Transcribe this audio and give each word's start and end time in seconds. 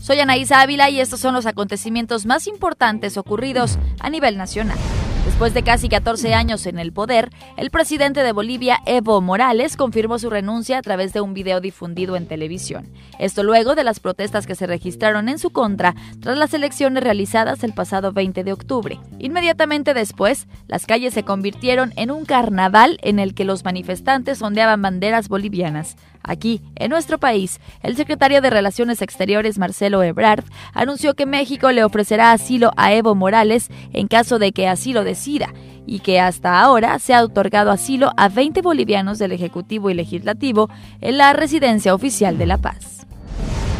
Soy 0.00 0.18
Anaísa 0.18 0.60
Ávila 0.60 0.90
y 0.90 1.00
estos 1.00 1.20
son 1.20 1.32
los 1.32 1.46
acontecimientos 1.46 2.26
más 2.26 2.46
importantes 2.46 3.16
ocurridos 3.16 3.78
a 4.00 4.10
nivel 4.10 4.36
nacional. 4.36 4.76
Después 5.24 5.54
de 5.54 5.62
casi 5.62 5.88
14 5.88 6.34
años 6.34 6.66
en 6.66 6.80
el 6.80 6.92
poder, 6.92 7.30
el 7.56 7.70
presidente 7.70 8.24
de 8.24 8.32
Bolivia, 8.32 8.80
Evo 8.86 9.20
Morales, 9.20 9.76
confirmó 9.76 10.18
su 10.18 10.28
renuncia 10.30 10.78
a 10.78 10.82
través 10.82 11.12
de 11.12 11.20
un 11.20 11.32
video 11.32 11.60
difundido 11.60 12.16
en 12.16 12.26
televisión. 12.26 12.88
Esto 13.20 13.44
luego 13.44 13.76
de 13.76 13.84
las 13.84 14.00
protestas 14.00 14.46
que 14.46 14.56
se 14.56 14.66
registraron 14.66 15.28
en 15.28 15.38
su 15.38 15.50
contra 15.50 15.94
tras 16.20 16.36
las 16.36 16.52
elecciones 16.54 17.04
realizadas 17.04 17.62
el 17.62 17.72
pasado 17.72 18.12
20 18.12 18.42
de 18.42 18.52
octubre. 18.52 18.98
Inmediatamente 19.20 19.94
después, 19.94 20.48
las 20.66 20.86
calles 20.86 21.14
se 21.14 21.22
convirtieron 21.22 21.92
en 21.94 22.10
un 22.10 22.24
carnaval 22.24 22.98
en 23.02 23.20
el 23.20 23.34
que 23.34 23.44
los 23.44 23.64
manifestantes 23.64 24.42
ondeaban 24.42 24.82
banderas 24.82 25.28
bolivianas. 25.28 25.96
Aquí, 26.22 26.60
en 26.76 26.90
nuestro 26.90 27.18
país, 27.18 27.60
el 27.82 27.96
secretario 27.96 28.40
de 28.40 28.50
Relaciones 28.50 29.02
Exteriores, 29.02 29.58
Marcelo 29.58 30.02
Ebrard, 30.02 30.44
anunció 30.72 31.14
que 31.14 31.26
México 31.26 31.70
le 31.72 31.84
ofrecerá 31.84 32.32
asilo 32.32 32.72
a 32.76 32.92
Evo 32.92 33.14
Morales 33.14 33.68
en 33.92 34.08
caso 34.08 34.38
de 34.38 34.52
que 34.52 34.68
así 34.68 34.92
lo 34.92 35.04
decida 35.04 35.52
y 35.86 36.00
que 36.00 36.20
hasta 36.20 36.60
ahora 36.60 36.98
se 36.98 37.14
ha 37.14 37.24
otorgado 37.24 37.70
asilo 37.70 38.12
a 38.16 38.28
20 38.28 38.62
bolivianos 38.62 39.18
del 39.18 39.32
Ejecutivo 39.32 39.90
y 39.90 39.94
Legislativo 39.94 40.68
en 41.00 41.18
la 41.18 41.32
residencia 41.32 41.94
oficial 41.94 42.38
de 42.38 42.46
La 42.46 42.58
Paz. 42.58 43.01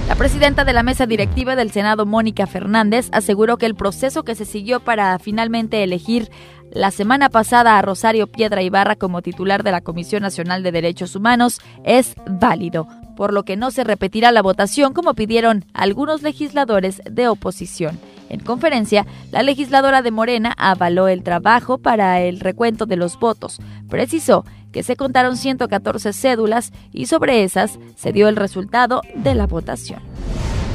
La 0.08 0.16
presidenta 0.16 0.64
de 0.64 0.72
la 0.72 0.82
mesa 0.82 1.06
directiva 1.06 1.56
del 1.56 1.70
Senado, 1.70 2.06
Mónica 2.06 2.46
Fernández, 2.46 3.08
aseguró 3.12 3.56
que 3.56 3.66
el 3.66 3.74
proceso 3.74 4.24
que 4.24 4.34
se 4.34 4.44
siguió 4.44 4.80
para 4.80 5.18
finalmente 5.18 5.82
elegir 5.82 6.30
la 6.70 6.90
semana 6.90 7.28
pasada 7.28 7.78
a 7.78 7.82
Rosario 7.82 8.26
Piedra 8.26 8.62
Ibarra 8.62 8.96
como 8.96 9.22
titular 9.22 9.62
de 9.62 9.72
la 9.72 9.82
Comisión 9.82 10.22
Nacional 10.22 10.62
de 10.62 10.72
Derechos 10.72 11.14
Humanos 11.14 11.60
es 11.84 12.14
válido, 12.26 12.88
por 13.16 13.32
lo 13.32 13.44
que 13.44 13.56
no 13.56 13.70
se 13.70 13.84
repetirá 13.84 14.32
la 14.32 14.42
votación 14.42 14.92
como 14.92 15.14
pidieron 15.14 15.64
algunos 15.74 16.22
legisladores 16.22 17.02
de 17.04 17.28
oposición. 17.28 17.98
En 18.30 18.40
conferencia, 18.40 19.06
la 19.30 19.42
legisladora 19.42 20.00
de 20.00 20.10
Morena 20.10 20.54
avaló 20.56 21.08
el 21.08 21.22
trabajo 21.22 21.76
para 21.76 22.22
el 22.22 22.40
recuento 22.40 22.86
de 22.86 22.96
los 22.96 23.18
votos. 23.18 23.60
Precisó 23.90 24.46
que 24.72 24.82
se 24.82 24.96
contaron 24.96 25.36
114 25.36 26.12
cédulas 26.12 26.72
y 26.92 27.06
sobre 27.06 27.44
esas 27.44 27.78
se 27.96 28.12
dio 28.12 28.28
el 28.28 28.36
resultado 28.36 29.02
de 29.14 29.34
la 29.34 29.46
votación. 29.46 30.00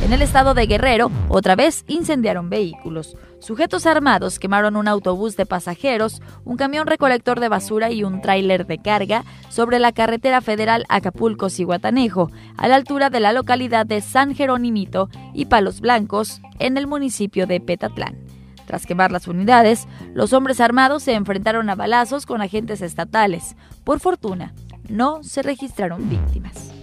En 0.05 0.13
el 0.13 0.21
estado 0.21 0.53
de 0.53 0.67
Guerrero, 0.67 1.11
otra 1.27 1.55
vez 1.55 1.83
incendiaron 1.87 2.49
vehículos. 2.49 3.17
Sujetos 3.39 3.85
armados 3.85 4.39
quemaron 4.39 4.77
un 4.77 4.87
autobús 4.87 5.35
de 5.35 5.45
pasajeros, 5.45 6.21
un 6.45 6.55
camión 6.55 6.87
recolector 6.87 7.39
de 7.39 7.49
basura 7.49 7.91
y 7.91 8.03
un 8.03 8.21
tráiler 8.21 8.65
de 8.67 8.77
carga 8.77 9.25
sobre 9.49 9.79
la 9.79 9.91
carretera 9.91 10.39
federal 10.39 10.85
Acapulco-Cihuatanejo, 10.87 12.31
a 12.55 12.67
la 12.67 12.75
altura 12.75 13.09
de 13.09 13.19
la 13.19 13.33
localidad 13.33 13.85
de 13.85 14.01
San 14.01 14.33
Jerónimito 14.33 15.09
y 15.33 15.45
Palos 15.45 15.81
Blancos, 15.81 16.41
en 16.59 16.77
el 16.77 16.87
municipio 16.87 17.45
de 17.45 17.59
Petatlán. 17.59 18.26
Tras 18.67 18.85
quemar 18.85 19.11
las 19.13 19.27
unidades, 19.29 19.87
los 20.13 20.33
hombres 20.33 20.59
armados 20.59 21.01
se 21.01 21.13
enfrentaron 21.13 21.69
a 21.69 21.75
balazos 21.75 22.25
con 22.25 22.41
agentes 22.41 22.81
estatales. 22.81 23.55
Por 23.85 24.01
fortuna, 24.01 24.53
no 24.89 25.23
se 25.23 25.41
registraron 25.41 26.09
víctimas. 26.09 26.73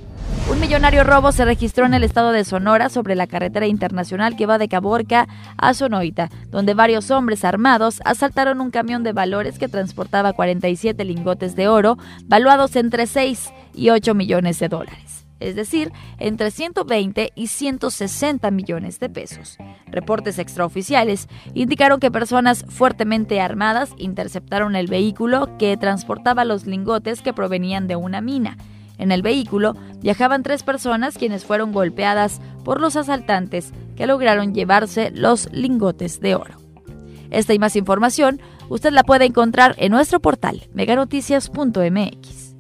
Un 0.50 0.60
millonario 0.60 1.05
robo 1.05 1.30
se 1.30 1.44
registró 1.44 1.84
en 1.84 1.92
el 1.92 2.02
estado 2.02 2.32
de 2.32 2.44
Sonora 2.44 2.88
sobre 2.88 3.14
la 3.14 3.27
carretera 3.27 3.66
internacional 3.66 4.34
que 4.34 4.46
va 4.46 4.56
de 4.56 4.68
Caborca 4.68 5.28
a 5.58 5.74
Sonoita, 5.74 6.30
donde 6.50 6.72
varios 6.72 7.10
hombres 7.10 7.44
armados 7.44 8.00
asaltaron 8.06 8.62
un 8.62 8.70
camión 8.70 9.02
de 9.02 9.12
valores 9.12 9.58
que 9.58 9.68
transportaba 9.68 10.32
47 10.32 11.05
lingotes 11.05 11.55
de 11.55 11.68
oro, 11.68 11.98
valuados 12.24 12.77
entre 12.77 13.06
6 13.06 13.52
y 13.74 13.90
8 13.90 14.14
millones 14.14 14.58
de 14.58 14.68
dólares, 14.68 15.23
es 15.44 15.56
decir, 15.56 15.92
entre 16.18 16.50
120 16.50 17.32
y 17.34 17.46
160 17.48 18.50
millones 18.50 18.98
de 18.98 19.10
pesos. 19.10 19.58
Reportes 19.86 20.38
extraoficiales 20.38 21.28
indicaron 21.52 22.00
que 22.00 22.10
personas 22.10 22.64
fuertemente 22.68 23.40
armadas 23.40 23.90
interceptaron 23.98 24.74
el 24.74 24.86
vehículo 24.86 25.56
que 25.58 25.77
transportaba 25.77 26.44
los 26.44 26.66
lingotes 26.66 27.20
que 27.20 27.33
provenían 27.33 27.86
de 27.86 27.96
una 27.96 28.20
mina. 28.20 28.56
En 28.96 29.12
el 29.12 29.22
vehículo 29.22 29.74
viajaban 30.00 30.42
tres 30.42 30.62
personas 30.62 31.18
quienes 31.18 31.44
fueron 31.44 31.72
golpeadas 31.72 32.40
por 32.64 32.80
los 32.80 32.96
asaltantes 32.96 33.72
que 33.96 34.06
lograron 34.06 34.54
llevarse 34.54 35.10
los 35.10 35.52
lingotes 35.52 36.20
de 36.20 36.36
oro. 36.36 36.54
Esta 37.30 37.52
y 37.52 37.58
más 37.58 37.77
información 37.77 38.40
usted 38.68 38.92
la 38.92 39.02
puede 39.02 39.27
encontrar 39.27 39.74
en 39.78 39.90
nuestro 39.92 40.20
portal 40.20 40.62
meganoticias.mx. 40.72 42.54